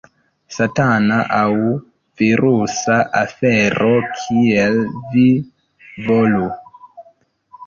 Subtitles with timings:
[0.53, 1.51] Satana aŭ
[2.21, 3.91] virusa afero:
[4.23, 4.81] kiel
[5.13, 5.27] vi
[6.09, 6.49] volu.